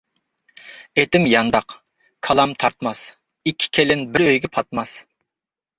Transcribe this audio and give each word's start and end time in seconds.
ئېتىم 1.01 1.27
يانداق، 1.33 1.75
كالام 2.29 2.57
تارتماس، 2.65 3.03
ئىككى 3.51 3.71
كېلىن 3.79 4.07
بىر 4.17 4.29
ئۆيگە 4.31 4.55
پاتماس. 4.59 5.01